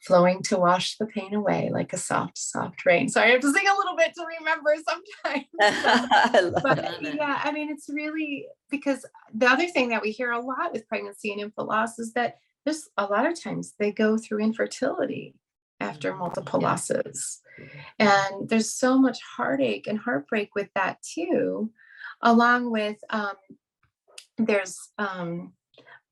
flowing 0.00 0.42
to 0.44 0.56
wash 0.56 0.96
the 0.96 1.04
pain 1.04 1.34
away 1.34 1.68
like 1.70 1.92
a 1.92 1.98
soft, 1.98 2.38
soft 2.38 2.86
rain. 2.86 3.10
So 3.10 3.20
I 3.20 3.26
have 3.26 3.42
to 3.42 3.52
sing 3.52 3.68
a 3.68 3.76
little 3.76 3.96
bit 3.98 4.14
to 4.14 4.24
remember 4.38 4.74
sometimes. 4.88 5.44
I 5.60 6.52
But 6.62 6.78
it. 7.02 7.14
yeah, 7.16 7.42
I 7.44 7.52
mean, 7.52 7.68
it's 7.68 7.90
really 7.90 8.46
because 8.70 9.04
the 9.34 9.46
other 9.46 9.66
thing 9.66 9.90
that 9.90 10.00
we 10.00 10.10
hear 10.10 10.30
a 10.30 10.40
lot 10.40 10.72
with 10.72 10.88
pregnancy 10.88 11.32
and 11.32 11.42
infant 11.42 11.68
loss 11.68 11.98
is 11.98 12.14
that 12.14 12.38
there's 12.68 12.88
a 12.98 13.06
lot 13.06 13.24
of 13.26 13.40
times 13.40 13.72
they 13.78 13.90
go 13.90 14.18
through 14.18 14.40
infertility 14.40 15.34
after 15.80 16.12
Mhm. 16.12 16.18
multiple 16.18 16.60
Yeah. 16.60 16.68
losses. 16.68 17.40
And 17.98 18.46
there's 18.48 18.70
so 18.74 18.98
much 18.98 19.18
heartache 19.22 19.86
and 19.86 19.98
heartbreak 19.98 20.54
with 20.54 20.68
that 20.74 21.00
too, 21.02 21.72
along 22.20 22.70
with 22.70 22.98
um, 23.08 23.36
there's 24.36 24.76
um, 24.98 25.54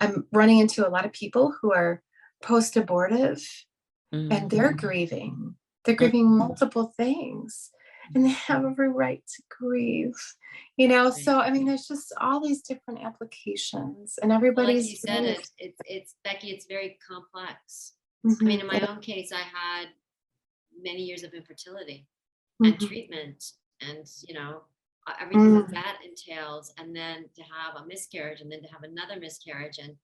I'm 0.00 0.26
running 0.32 0.58
into 0.60 0.86
a 0.86 0.90
lot 0.90 1.04
of 1.04 1.12
people 1.12 1.54
who 1.60 1.72
are 1.72 2.02
post-abortive 2.42 3.42
and 4.12 4.50
they're 4.50 4.72
Mhm. 4.72 4.78
grieving. 4.78 5.56
They're 5.84 5.94
grieving 5.94 6.26
multiple 6.38 6.94
things 6.96 7.70
and 8.14 8.24
they 8.24 8.30
have 8.30 8.64
every 8.64 8.88
right 8.88 9.22
to 9.26 9.42
grieve. 9.48 10.14
You 10.76 10.88
know, 10.88 11.10
so 11.10 11.38
I 11.40 11.50
mean, 11.50 11.64
there's 11.66 11.86
just 11.86 12.12
all 12.20 12.40
these 12.40 12.62
different 12.62 13.04
applications 13.04 14.18
and 14.22 14.30
Well, 14.30 14.38
Like 14.40 14.46
everybody's. 14.48 14.90
you 14.90 14.96
said, 14.96 15.38
it's, 15.58 16.14
Becky, 16.24 16.50
it's 16.50 16.66
very 16.66 16.98
complex. 17.06 17.94
Mhm, 18.24 18.42
I 18.42 18.44
mean, 18.44 18.60
in 18.60 18.66
my 18.66 18.80
own 18.88 19.00
case, 19.00 19.32
I 19.32 19.40
had 19.40 19.88
many 20.78 21.02
years 21.02 21.22
of 21.22 21.32
infertility 21.34 22.06
and 22.64 22.74
mhm, 22.74 22.86
treatment 22.88 23.52
and, 23.80 24.06
you 24.26 24.34
know, 24.34 24.62
everything 25.20 25.54
that 25.54 25.66
Mm. 25.68 25.70
that 25.72 25.98
entails. 26.04 26.72
And 26.78 26.94
then 26.94 27.28
to 27.36 27.42
have 27.42 27.76
a 27.76 27.86
miscarriage 27.86 28.40
and 28.40 28.50
then 28.50 28.62
to 28.62 28.68
have 28.68 28.82
another 28.82 29.18
miscarriage 29.20 29.78
and, 29.78 29.96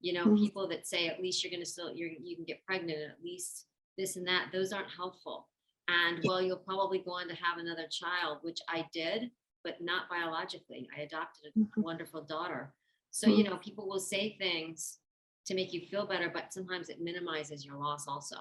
you 0.00 0.12
know, 0.12 0.26
Mhm. 0.26 0.38
people 0.38 0.68
that 0.68 0.86
say 0.86 1.06
at 1.08 1.20
least 1.22 1.42
you're 1.44 1.50
gonna 1.50 1.64
still, 1.66 1.94
you're, 1.94 2.10
you 2.10 2.36
can 2.36 2.44
get 2.44 2.64
pregnant 2.64 2.98
and 2.98 3.10
at 3.12 3.22
least 3.22 3.66
this 3.96 4.16
and 4.16 4.26
that, 4.26 4.50
those 4.52 4.72
aren't 4.72 4.90
helpful. 4.90 5.48
And 5.88 6.20
well, 6.24 6.42
you'll 6.42 6.58
probably 6.58 6.98
go 6.98 7.12
on 7.12 7.28
to 7.28 7.34
have 7.34 7.58
another 7.58 7.86
child, 7.90 8.38
which 8.42 8.60
I 8.68 8.86
did, 8.92 9.30
but 9.64 9.80
not 9.80 10.08
biologically. 10.08 10.88
I 10.96 11.00
adopted 11.02 11.52
a 11.56 11.58
Mhm. 11.58 11.82
wonderful 11.82 12.22
daughter. 12.22 12.74
So, 13.10 13.26
you 13.28 13.42
know, 13.42 13.56
people 13.56 13.88
will 13.88 14.00
say 14.00 14.36
things 14.36 15.00
to 15.46 15.54
make 15.54 15.72
you 15.72 15.80
feel 15.86 16.06
better, 16.06 16.28
but 16.28 16.52
sometimes 16.52 16.90
it 16.90 17.00
minimizes 17.00 17.64
your 17.64 17.76
loss 17.76 18.06
also. 18.06 18.36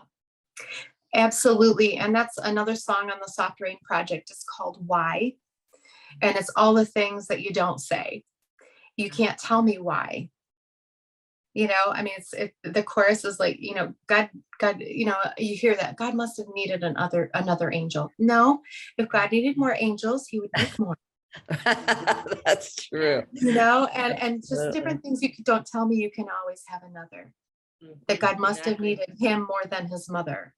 Absolutely. 1.13 1.97
And 1.97 2.13
that's 2.13 2.37
another 2.37 2.75
song 2.75 3.09
on 3.09 3.19
the 3.21 3.29
Soft 3.31 3.61
Rain 3.61 3.77
Project. 3.81 4.29
It's 4.29 4.43
called 4.43 4.85
Why. 4.85 5.37
And 6.21 6.35
it's 6.35 6.51
all 6.55 6.73
the 6.73 6.85
things 6.85 7.27
that 7.27 7.41
you 7.41 7.53
don't 7.53 7.79
say. 7.79 8.25
You 8.97 9.09
can't 9.09 9.37
tell 9.37 9.61
me 9.61 9.77
why. 9.77 10.29
You 11.57 11.67
know, 11.67 11.85
I 11.87 12.03
mean, 12.03 12.13
it's 12.15 12.33
it, 12.33 12.53
the 12.63 12.83
chorus 12.83 13.25
is 13.25 13.39
like, 13.39 13.57
you 13.59 13.73
know, 13.73 13.91
God, 14.05 14.29
God, 14.59 14.79
you 14.79 15.07
know, 15.07 15.17
you 15.39 15.55
hear 15.55 15.73
that 15.75 15.97
God 15.97 16.13
must 16.13 16.37
have 16.37 16.45
needed 16.53 16.83
another 16.83 17.31
another 17.33 17.71
angel. 17.71 18.11
No, 18.19 18.61
if 18.99 19.09
God 19.09 19.31
needed 19.31 19.57
more 19.57 19.75
angels, 19.79 20.27
he 20.27 20.39
would 20.39 20.51
make 20.55 20.77
more. 20.77 20.99
That's 22.45 22.75
true. 22.75 23.23
You 23.31 23.53
know, 23.53 23.87
and 23.91 24.13
and 24.21 24.41
just 24.41 24.51
Absolutely. 24.51 24.79
different 24.79 25.01
things 25.01 25.23
you 25.23 25.29
don't 25.41 25.65
tell 25.65 25.87
me. 25.87 25.95
You 25.95 26.11
can 26.11 26.27
always 26.29 26.61
have 26.67 26.83
another. 26.83 27.33
That 28.07 28.19
God 28.19 28.37
must 28.37 28.63
have 28.65 28.79
needed 28.79 29.15
him 29.17 29.47
more 29.47 29.65
than 29.67 29.87
his 29.87 30.07
mother. 30.11 30.53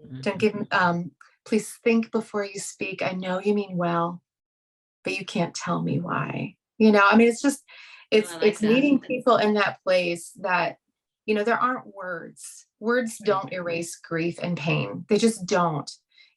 Mhm. 0.00 0.22
Don't 0.22 0.38
give, 0.38 0.54
um, 0.70 1.10
please 1.46 1.68
think 1.82 2.12
before 2.12 2.44
you 2.44 2.60
speak. 2.60 3.02
I 3.02 3.10
know 3.10 3.40
you 3.40 3.54
mean 3.54 3.76
well, 3.76 4.22
but 5.02 5.18
you 5.18 5.24
can't 5.24 5.52
tell 5.54 5.82
me 5.82 5.98
why. 5.98 6.54
You 6.78 6.92
know, 6.92 7.04
I 7.04 7.16
mean, 7.16 7.26
it's 7.26 7.42
just, 7.42 7.64
it's, 8.10 8.32
like 8.34 8.42
it's 8.42 8.60
that. 8.60 8.72
meeting 8.72 8.98
people 8.98 9.36
in 9.36 9.54
that 9.54 9.82
place 9.82 10.32
that, 10.40 10.78
you 11.26 11.34
know, 11.34 11.44
there 11.44 11.58
aren't 11.58 11.94
words. 11.94 12.66
Words 12.80 13.18
don't 13.18 13.52
erase 13.52 13.96
grief 13.96 14.38
and 14.42 14.56
pain. 14.56 15.04
They 15.08 15.18
just 15.18 15.46
don't. 15.46 15.90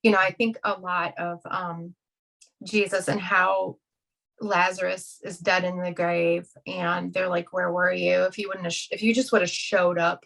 You 0.03 0.11
know, 0.11 0.17
I 0.17 0.31
think 0.31 0.57
a 0.63 0.79
lot 0.79 1.13
of 1.17 1.39
um, 1.45 1.93
Jesus 2.63 3.07
and 3.07 3.21
how 3.21 3.77
Lazarus 4.41 5.19
is 5.23 5.37
dead 5.37 5.63
in 5.63 5.79
the 5.79 5.91
grave, 5.91 6.47
and 6.65 7.13
they're 7.13 7.29
like, 7.29 7.53
"Where 7.53 7.71
were 7.71 7.93
you? 7.93 8.23
If 8.23 8.39
you 8.39 8.47
wouldn't 8.47 8.65
have, 8.65 8.75
if 8.89 9.03
you 9.03 9.13
just 9.13 9.31
would 9.31 9.41
have 9.41 9.51
showed 9.51 9.99
up 9.99 10.25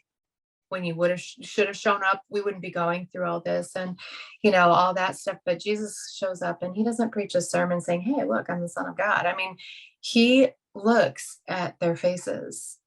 when 0.75 0.83
you 0.83 0.93
would 0.95 1.09
have 1.09 1.21
should 1.21 1.67
have 1.67 1.77
shown 1.77 2.01
up, 2.03 2.21
we 2.29 2.41
wouldn't 2.41 2.61
be 2.61 2.69
going 2.69 3.07
through 3.07 3.25
all 3.25 3.39
this 3.39 3.77
and 3.77 3.97
you 4.41 4.51
know 4.51 4.69
all 4.69 4.93
that 4.93 5.15
stuff." 5.15 5.37
But 5.45 5.61
Jesus 5.61 6.13
shows 6.19 6.41
up, 6.41 6.61
and 6.61 6.75
he 6.75 6.83
doesn't 6.83 7.13
preach 7.13 7.33
a 7.33 7.41
sermon 7.41 7.79
saying, 7.79 8.01
"Hey, 8.01 8.25
look, 8.25 8.49
I'm 8.49 8.59
the 8.59 8.67
Son 8.67 8.85
of 8.85 8.97
God." 8.97 9.25
I 9.25 9.35
mean, 9.35 9.55
he 10.01 10.49
looks 10.73 11.39
at 11.47 11.79
their 11.79 11.95
faces, 11.95 12.79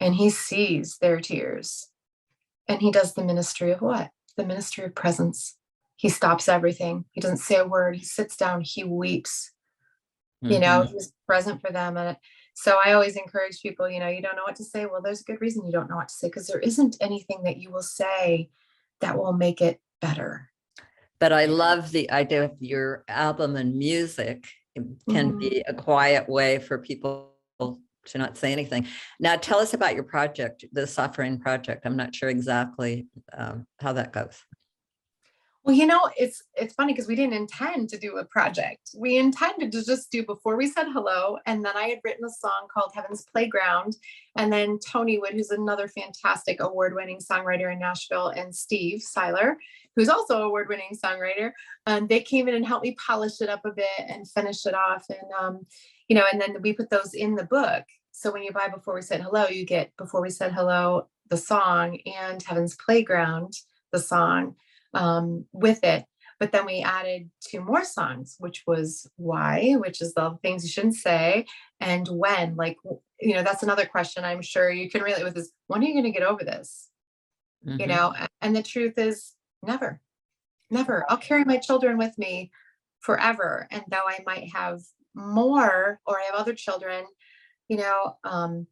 and 0.00 0.14
he 0.14 0.30
sees 0.30 0.96
their 0.98 1.20
tears, 1.20 1.90
and 2.66 2.80
he 2.80 2.90
does 2.90 3.12
the 3.12 3.24
ministry 3.24 3.70
of 3.70 3.82
what? 3.82 4.10
The 4.36 4.46
ministry 4.46 4.86
of 4.86 4.94
presence. 4.94 5.58
He 5.96 6.08
stops 6.08 6.48
everything. 6.48 7.04
He 7.12 7.20
doesn't 7.20 7.36
say 7.36 7.56
a 7.56 7.66
word. 7.66 7.96
He 7.96 8.04
sits 8.04 8.36
down. 8.36 8.62
He 8.62 8.82
weeps 8.82 9.52
you 10.50 10.58
know 10.58 10.82
Mhm. 10.82 10.92
he's 10.92 11.12
present 11.26 11.60
for 11.60 11.70
them 11.70 11.96
and 11.96 12.16
so 12.54 12.78
i 12.84 12.92
always 12.92 13.16
encourage 13.16 13.60
people 13.62 13.88
you 13.88 13.98
know 14.00 14.08
you 14.08 14.20
don't 14.22 14.36
know 14.36 14.42
what 14.44 14.56
to 14.56 14.64
say 14.64 14.84
well 14.86 15.00
there's 15.02 15.20
a 15.22 15.24
good 15.24 15.40
reason 15.40 15.64
you 15.64 15.72
don't 15.72 15.88
know 15.88 15.96
what 15.96 16.08
to 16.08 16.14
say 16.14 16.28
because 16.28 16.46
there 16.46 16.60
isn't 16.60 16.96
anything 17.00 17.42
that 17.44 17.56
you 17.56 17.70
will 17.70 17.82
say 17.82 18.50
that 19.00 19.16
will 19.18 19.32
make 19.32 19.60
it 19.60 19.80
better 20.00 20.50
But 21.20 21.32
I 21.32 21.46
love 21.46 21.90
the 21.92 22.10
idea 22.10 22.44
of 22.44 22.56
your 22.60 23.04
album 23.08 23.56
and 23.56 23.76
music 23.78 24.44
it 24.74 24.82
can 25.08 25.32
Mhm. 25.32 25.40
be 25.40 25.60
a 25.66 25.72
quiet 25.72 26.28
way 26.28 26.58
for 26.58 26.78
people 26.78 27.30
to 28.06 28.18
not 28.18 28.36
say 28.36 28.52
anything. 28.52 28.86
Now, 29.18 29.36
tell 29.36 29.58
us 29.60 29.72
about 29.72 29.94
your 29.94 30.02
project, 30.04 30.64
the 30.72 30.86
Suffering 30.86 31.38
Project. 31.38 31.86
I'm 31.86 31.96
not 31.96 32.14
sure 32.14 32.28
exactly 32.28 33.06
um, 33.32 33.66
how 33.80 33.92
that 33.94 34.12
goes. 34.12 34.36
Well 35.64 35.74
you 35.74 35.86
know 35.86 36.10
it's 36.18 36.42
it's 36.54 36.74
funny 36.74 36.92
because 36.92 37.08
we 37.08 37.16
didn't 37.16 37.32
intend 37.32 37.88
to 37.88 37.98
do 37.98 38.18
a 38.18 38.24
project. 38.24 38.90
We 38.94 39.16
intended 39.16 39.72
to 39.72 39.82
just 39.82 40.10
do 40.10 40.22
before 40.22 40.56
we 40.56 40.66
said 40.66 40.88
hello 40.92 41.38
and 41.46 41.64
then 41.64 41.74
i 41.74 41.84
had 41.88 42.00
written 42.04 42.24
a 42.26 42.28
song 42.28 42.68
called 42.72 42.92
heaven's 42.94 43.24
playground 43.32 43.96
and 44.36 44.52
then 44.52 44.78
tony 44.78 45.18
wood 45.18 45.32
who's 45.32 45.50
another 45.50 45.88
fantastic 45.88 46.60
award-winning 46.60 47.18
songwriter 47.18 47.72
in 47.72 47.78
nashville 47.78 48.28
and 48.28 48.54
steve 48.54 49.00
siler 49.00 49.54
who's 49.96 50.10
also 50.10 50.42
award-winning 50.42 50.96
songwriter 51.02 51.52
um, 51.86 52.06
they 52.08 52.20
came 52.20 52.46
in 52.46 52.54
and 52.54 52.66
helped 52.66 52.84
me 52.84 52.94
polish 53.06 53.40
it 53.40 53.48
up 53.48 53.64
a 53.64 53.70
bit 53.70 53.86
and 53.98 54.30
finish 54.30 54.66
it 54.66 54.74
off 54.74 55.06
and 55.08 55.32
um, 55.40 55.66
you 56.08 56.16
know 56.16 56.24
and 56.30 56.40
then 56.40 56.60
we 56.60 56.74
put 56.74 56.90
those 56.90 57.14
in 57.14 57.34
the 57.34 57.44
book. 57.44 57.84
So 58.12 58.30
when 58.30 58.42
you 58.42 58.52
buy 58.52 58.68
before 58.68 58.94
we 58.94 59.02
said 59.02 59.22
hello 59.22 59.46
you 59.48 59.64
get 59.64 59.96
before 59.96 60.20
we 60.20 60.30
said 60.30 60.52
hello 60.52 61.08
the 61.30 61.36
song 61.38 61.98
and 62.06 62.42
heaven's 62.42 62.76
playground 62.76 63.54
the 63.92 63.98
song 63.98 64.56
um, 64.94 65.44
with 65.52 65.82
it. 65.84 66.04
But 66.40 66.52
then 66.52 66.66
we 66.66 66.80
added 66.80 67.30
two 67.40 67.60
more 67.60 67.84
songs 67.84 68.36
which 68.38 68.64
was 68.66 69.08
why 69.16 69.74
which 69.78 70.02
is 70.02 70.14
the 70.14 70.36
things 70.42 70.64
you 70.64 70.70
shouldn't 70.70 70.94
say 70.96 71.46
and 71.80 72.06
when. 72.08 72.56
Like 72.56 72.76
you 73.20 73.34
know 73.34 73.42
that's 73.42 73.62
another 73.62 73.86
question 73.86 74.24
i'm 74.24 74.42
sure 74.42 74.70
you 74.70 74.90
can 74.90 75.02
relate 75.02 75.24
with 75.24 75.36
is 75.36 75.52
when 75.68 75.82
are 75.82 75.86
you 75.86 75.94
going 75.94 76.04
to 76.04 76.10
get 76.10 76.26
over 76.26 76.44
this? 76.44 76.88
You 77.64 77.86
Mhm. 77.86 77.88
know 77.88 78.14
and 78.40 78.54
the 78.54 78.62
truth 78.62 78.98
is 78.98 79.32
never 79.62 80.00
never. 80.70 81.04
I'll 81.08 81.16
carry 81.18 81.44
my 81.44 81.58
children 81.58 81.96
with 81.98 82.18
me 82.18 82.50
forever 83.00 83.68
and 83.70 83.82
though 83.90 84.06
i 84.06 84.18
might 84.24 84.50
have 84.54 84.80
more 85.14 86.00
or 86.06 86.18
i 86.18 86.24
have 86.24 86.34
other 86.34 86.54
children 86.54 87.04
you 87.68 87.76
know 87.76 88.16
um 88.24 88.66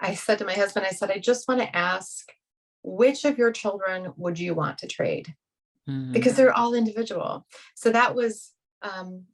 i 0.00 0.14
said 0.14 0.38
to 0.38 0.46
my 0.46 0.54
husband 0.54 0.86
i 0.86 0.90
said 0.90 1.10
i 1.10 1.18
just 1.18 1.46
want 1.46 1.60
to 1.60 1.76
ask 1.76 2.32
which 2.82 3.26
of 3.26 3.36
your 3.36 3.52
children 3.52 4.12
would 4.16 4.38
you 4.38 4.54
want 4.54 4.78
to 4.78 4.86
trade 4.86 5.34
Mhm. 5.90 6.12
because 6.12 6.36
they're 6.36 6.52
all 6.56 6.74
individual 6.74 7.46
so 7.74 7.90
that 7.90 8.14
was 8.14 8.52
um 8.82 9.24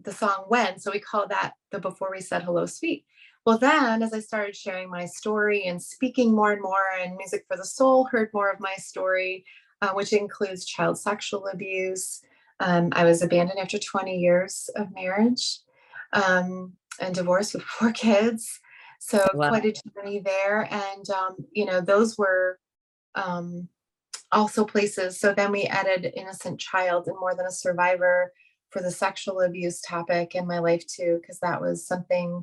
the 0.00 0.12
song 0.12 0.44
when 0.48 0.78
so 0.78 0.90
we 0.90 1.00
call 1.00 1.26
that 1.28 1.52
the 1.70 1.78
before 1.78 2.10
we 2.10 2.20
said 2.20 2.42
hello 2.42 2.66
sweet 2.66 3.04
well 3.44 3.58
then 3.58 4.02
as 4.02 4.12
i 4.12 4.20
started 4.20 4.54
sharing 4.56 4.90
my 4.90 5.04
story 5.06 5.64
and 5.64 5.82
speaking 5.82 6.34
more 6.34 6.52
and 6.52 6.62
more 6.62 6.84
and 7.00 7.16
music 7.16 7.44
for 7.48 7.56
the 7.56 7.64
soul 7.64 8.04
heard 8.04 8.30
more 8.34 8.50
of 8.50 8.60
my 8.60 8.74
story 8.76 9.44
uh, 9.82 9.90
which 9.92 10.12
includes 10.12 10.64
child 10.64 10.98
sexual 10.98 11.46
abuse 11.52 12.22
um, 12.60 12.88
i 12.92 13.04
was 13.04 13.22
abandoned 13.22 13.58
after 13.58 13.78
20 13.78 14.16
years 14.16 14.70
of 14.76 14.92
marriage 14.94 15.60
um, 16.12 16.72
and 17.00 17.14
divorce 17.14 17.52
with 17.52 17.62
four 17.78 17.92
kids 17.92 18.60
so 19.00 19.26
Wow. 19.32 19.48
quite 19.48 19.64
a 19.66 19.74
journey 19.94 20.20
there 20.20 20.68
and 20.72 21.10
um, 21.10 21.36
you 21.52 21.64
know 21.64 21.80
those 21.80 22.16
were 22.18 22.58
um, 23.14 23.68
also 24.32 24.64
places 24.64 25.18
so 25.20 25.32
then 25.32 25.52
we 25.52 25.64
added 25.64 26.12
innocent 26.16 26.58
child 26.58 27.06
and 27.06 27.18
more 27.18 27.34
than 27.34 27.46
a 27.46 27.50
survivor 27.50 28.32
for 28.70 28.82
the 28.82 28.90
sexual 28.90 29.40
abuse 29.40 29.80
topic 29.80 30.34
in 30.34 30.46
my 30.46 30.58
life 30.58 30.84
too 30.86 31.18
because 31.20 31.38
that 31.40 31.60
was 31.60 31.86
something 31.86 32.42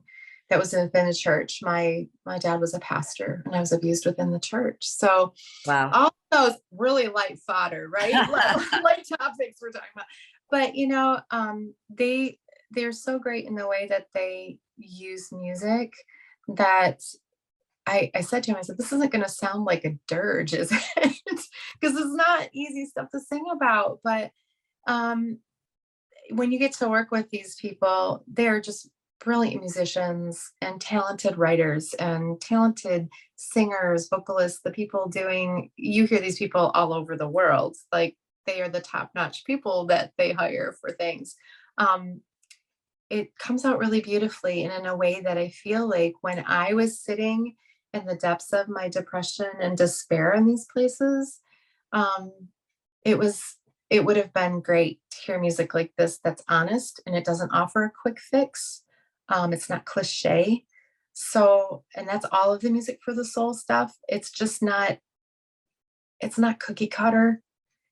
that 0.49 0.59
was 0.59 0.73
within 0.73 1.07
the 1.07 1.13
church 1.13 1.59
my 1.61 2.07
my 2.25 2.37
dad 2.37 2.59
was 2.59 2.73
a 2.73 2.79
pastor 2.79 3.41
and 3.45 3.55
i 3.55 3.59
was 3.59 3.71
abused 3.71 4.05
within 4.05 4.31
the 4.31 4.39
church 4.39 4.77
so 4.87 5.33
Wow. 5.65 5.91
all 5.93 6.13
those 6.33 6.53
really 6.71 7.07
light 7.07 7.39
fodder, 7.39 7.87
right? 7.89 8.11
light, 8.29 8.83
light 8.83 9.07
topics 9.19 9.61
we're 9.61 9.71
talking 9.71 9.89
about. 9.95 10.07
But 10.49 10.75
you 10.75 10.87
know, 10.87 11.19
um, 11.31 11.73
they 11.89 12.39
they're 12.71 12.91
so 12.91 13.19
great 13.19 13.45
in 13.45 13.55
the 13.55 13.67
way 13.67 13.87
that 13.89 14.07
they 14.13 14.57
use 14.77 15.31
music 15.31 15.93
that 16.47 17.03
I, 17.85 18.11
I 18.15 18.21
said 18.21 18.43
to 18.43 18.51
him, 18.51 18.57
I 18.57 18.61
said, 18.61 18.77
this 18.77 18.93
isn't 18.93 19.11
going 19.11 19.23
to 19.23 19.29
sound 19.29 19.65
like 19.65 19.83
a 19.85 19.97
dirge, 20.07 20.53
is 20.53 20.71
it? 20.71 21.13
Because 21.79 21.97
it's 21.97 22.13
not 22.13 22.49
easy 22.53 22.85
stuff 22.85 23.09
to 23.11 23.19
sing 23.19 23.43
about. 23.51 23.99
But 24.03 24.31
um, 24.87 25.39
when 26.29 26.51
you 26.51 26.59
get 26.59 26.73
to 26.73 26.87
work 26.87 27.11
with 27.11 27.29
these 27.29 27.55
people, 27.55 28.23
they're 28.27 28.61
just 28.61 28.89
brilliant 29.19 29.61
musicians 29.61 30.51
and 30.61 30.79
talented 30.79 31.37
writers 31.37 31.93
and 31.95 32.39
talented 32.39 33.09
singers, 33.35 34.07
vocalists, 34.09 34.61
the 34.63 34.71
people 34.71 35.07
doing, 35.09 35.71
you 35.75 36.05
hear 36.05 36.19
these 36.19 36.37
people 36.37 36.71
all 36.73 36.93
over 36.93 37.17
the 37.17 37.27
world. 37.27 37.75
Like 37.91 38.15
they 38.45 38.61
are 38.61 38.69
the 38.69 38.81
top 38.81 39.11
notch 39.15 39.45
people 39.45 39.87
that 39.87 40.11
they 40.17 40.31
hire 40.31 40.75
for 40.79 40.91
things. 40.91 41.35
Um, 41.77 42.21
it 43.09 43.37
comes 43.37 43.65
out 43.65 43.79
really 43.79 44.01
beautifully 44.01 44.63
and 44.63 44.73
in 44.73 44.85
a 44.85 44.97
way 44.97 45.21
that 45.21 45.37
I 45.37 45.49
feel 45.49 45.87
like 45.87 46.13
when 46.21 46.43
I 46.47 46.73
was 46.73 46.99
sitting 46.99 47.55
in 47.93 48.05
the 48.05 48.15
depths 48.15 48.53
of 48.53 48.67
my 48.67 48.89
depression 48.89 49.49
and 49.61 49.77
despair 49.77 50.33
in 50.33 50.45
these 50.45 50.65
places, 50.71 51.39
um, 51.91 52.31
it 53.05 53.17
was 53.17 53.57
it 53.89 54.03
would 54.03 54.17
have 54.17 54.33
been 54.33 54.59
great 54.59 54.99
to 55.11 55.17
hear 55.17 55.39
music 55.39 55.75
like 55.75 55.93
this 55.97 56.17
that's 56.23 56.43
honest 56.49 56.99
and 57.05 57.15
it 57.15 57.23
doesn't 57.23 57.51
offer 57.51 57.83
a 57.83 57.91
quick 57.91 58.19
fix. 58.19 58.81
Um, 59.29 59.53
it's 59.53 59.69
not 59.69 59.85
cliche. 59.85 60.65
So, 61.13 61.83
and 61.95 62.07
that's 62.07 62.25
all 62.31 62.53
of 62.53 62.61
the 62.61 62.71
music 62.71 62.99
for 63.03 63.13
the 63.13 63.23
soul 63.23 63.53
stuff. 63.53 63.95
It's 64.07 64.31
just 64.31 64.63
not, 64.63 64.97
it's 66.21 66.39
not 66.39 66.59
cookie 66.59 66.87
cutter. 66.87 67.43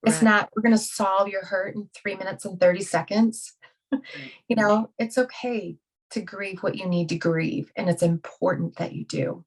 It's 0.04 0.24
not, 0.24 0.50
we're 0.56 0.64
going 0.64 0.74
to 0.74 0.82
solve 0.82 1.28
your 1.28 1.46
hurt 1.46 1.76
in 1.76 1.88
three 1.96 2.16
minutes 2.16 2.46
and 2.46 2.60
30 2.60 2.82
seconds. 2.82 3.54
you 3.92 4.56
know, 4.56 4.90
it's 4.98 5.20
okay 5.20 5.78
to 6.12 6.22
grieve 6.22 6.64
what 6.64 6.76
you 6.76 6.88
need 6.88 7.10
to 7.10 7.16
grieve. 7.16 7.72
And 7.76 7.88
it's 7.88 8.02
important 8.02 8.78
that 8.78 8.94
you 8.94 9.06
do. 9.06 9.46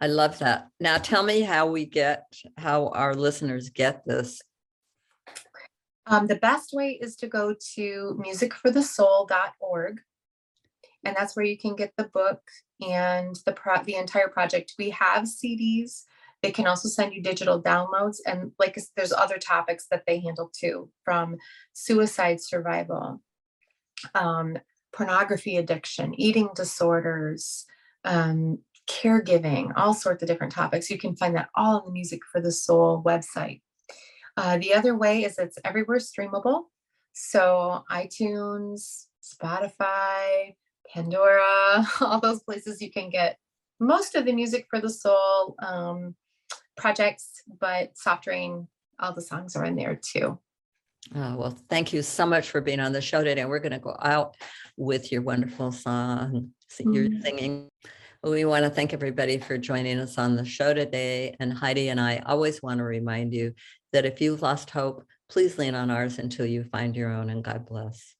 I 0.00 0.06
love 0.06 0.38
that. 0.38 0.68
Now 0.78 0.98
tell 0.98 1.22
me 1.22 1.40
how 1.40 1.66
we 1.66 1.84
get, 1.84 2.32
how 2.56 2.88
our 2.88 3.14
listeners 3.14 3.70
get 3.70 4.04
this. 4.06 4.40
Um, 6.06 6.26
the 6.26 6.36
best 6.36 6.72
way 6.72 6.98
is 7.00 7.16
to 7.16 7.26
go 7.26 7.54
to 7.74 8.20
musicforthesoul.org. 8.24 10.00
And 11.04 11.16
that's 11.16 11.36
where 11.36 11.44
you 11.44 11.58
can 11.58 11.76
get 11.76 11.92
the 11.96 12.04
book 12.04 12.40
and 12.86 13.36
the 13.44 13.52
pro- 13.52 13.82
the 13.82 13.96
entire 13.96 14.28
project. 14.28 14.74
We 14.78 14.90
have 14.90 15.24
CDs. 15.24 16.04
They 16.42 16.50
can 16.50 16.66
also 16.66 16.88
send 16.88 17.12
you 17.12 17.22
digital 17.22 17.62
downloads. 17.62 18.18
And 18.24 18.52
like 18.58 18.78
there's 18.96 19.12
other 19.12 19.38
topics 19.38 19.86
that 19.90 20.04
they 20.06 20.20
handle 20.20 20.50
too, 20.52 20.90
from 21.04 21.36
suicide 21.72 22.40
survival, 22.40 23.20
um, 24.14 24.58
pornography 24.92 25.56
addiction, 25.56 26.18
eating 26.18 26.48
disorders, 26.54 27.66
um, 28.04 28.58
caregiving, 28.88 29.72
all 29.76 29.94
sorts 29.94 30.22
of 30.22 30.28
different 30.28 30.52
topics. 30.52 30.90
You 30.90 30.98
can 30.98 31.16
find 31.16 31.36
that 31.36 31.48
all 31.54 31.80
on 31.80 31.84
the 31.86 31.92
Music 31.92 32.20
for 32.30 32.40
the 32.40 32.52
Soul 32.52 33.02
website. 33.04 33.60
Uh, 34.36 34.58
the 34.58 34.74
other 34.74 34.96
way 34.96 35.24
is 35.24 35.38
it's 35.38 35.58
everywhere 35.64 35.98
streamable. 35.98 36.64
So 37.12 37.82
iTunes, 37.90 39.06
Spotify, 39.22 40.54
Pandora, 40.92 41.86
all 42.00 42.20
those 42.20 42.42
places 42.42 42.80
you 42.80 42.90
can 42.90 43.10
get 43.10 43.38
most 43.80 44.14
of 44.14 44.24
the 44.24 44.32
music 44.32 44.66
for 44.70 44.80
the 44.80 44.90
soul 44.90 45.54
um, 45.60 46.14
projects, 46.76 47.42
but 47.60 47.96
Soft 47.96 48.26
Rain, 48.26 48.66
all 48.98 49.12
the 49.12 49.22
songs 49.22 49.54
are 49.56 49.64
in 49.64 49.76
there 49.76 49.96
too. 50.00 50.38
Oh, 51.14 51.36
well, 51.36 51.58
thank 51.70 51.92
you 51.92 52.02
so 52.02 52.26
much 52.26 52.50
for 52.50 52.60
being 52.60 52.80
on 52.80 52.92
the 52.92 53.00
show 53.00 53.22
today. 53.22 53.44
We're 53.44 53.60
going 53.60 53.72
to 53.72 53.78
go 53.78 53.96
out 54.02 54.36
with 54.76 55.10
your 55.12 55.22
wonderful 55.22 55.72
song, 55.72 56.50
your 56.80 57.04
Mm. 57.04 57.22
singing. 57.22 57.68
We 58.24 58.44
want 58.44 58.64
to 58.64 58.70
thank 58.70 58.92
everybody 58.92 59.38
for 59.38 59.56
joining 59.58 60.00
us 60.00 60.18
on 60.18 60.34
the 60.34 60.44
show 60.44 60.74
today. 60.74 61.36
And 61.38 61.52
Heidi 61.52 61.88
and 61.88 62.00
I 62.00 62.20
always 62.26 62.60
want 62.60 62.78
to 62.78 62.84
remind 62.84 63.32
you 63.32 63.54
that 63.92 64.06
if 64.06 64.20
you've 64.20 64.42
lost 64.42 64.70
hope, 64.70 65.04
please 65.28 65.56
lean 65.56 65.76
on 65.76 65.88
ours 65.88 66.18
until 66.18 66.44
you 66.44 66.64
find 66.64 66.96
your 66.96 67.12
own 67.12 67.30
and 67.30 67.44
God 67.44 67.66
bless. 67.66 68.16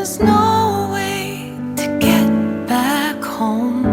There's 0.00 0.18
no 0.18 0.88
way 0.90 1.52
to 1.76 1.86
get 2.00 2.26
back 2.66 3.22
home. 3.22 3.84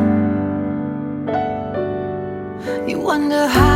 You 2.87 2.97
wonder 2.99 3.45
how 3.45 3.66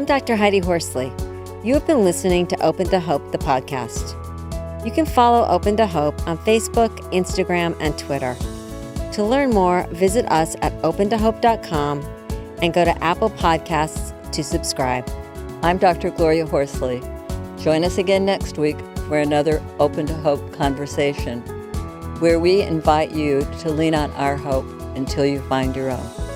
I'm 0.00 0.06
Dr. 0.06 0.34
Heidi 0.34 0.60
Horsley. 0.60 1.12
You 1.62 1.74
have 1.74 1.86
been 1.86 2.04
listening 2.04 2.46
to 2.46 2.62
Open 2.62 2.88
to 2.88 2.98
Hope, 2.98 3.32
the 3.32 3.38
podcast. 3.38 4.16
You 4.82 4.90
can 4.90 5.04
follow 5.04 5.46
Open 5.46 5.76
to 5.76 5.86
Hope 5.86 6.26
on 6.26 6.38
Facebook, 6.38 6.88
Instagram, 7.12 7.76
and 7.80 7.98
Twitter. 7.98 8.34
To 9.12 9.22
learn 9.22 9.50
more, 9.50 9.86
visit 9.90 10.24
us 10.32 10.56
at 10.62 10.72
opentohope.com 10.80 12.00
and 12.62 12.72
go 12.72 12.82
to 12.82 13.04
Apple 13.04 13.28
Podcasts 13.28 14.14
to 14.32 14.42
subscribe. 14.42 15.06
I'm 15.62 15.76
Dr. 15.76 16.08
Gloria 16.08 16.46
Horsley. 16.46 17.02
Join 17.58 17.84
us 17.84 17.98
again 17.98 18.24
next 18.24 18.56
week 18.56 18.78
for 19.06 19.18
another 19.18 19.62
Open 19.80 20.06
to 20.06 20.14
Hope 20.14 20.50
conversation, 20.54 21.42
where 22.20 22.40
we 22.40 22.62
invite 22.62 23.10
you 23.10 23.46
to 23.58 23.70
lean 23.70 23.94
on 23.94 24.10
our 24.12 24.38
hope 24.38 24.64
until 24.96 25.26
you 25.26 25.42
find 25.42 25.76
your 25.76 25.90
own. 25.90 26.29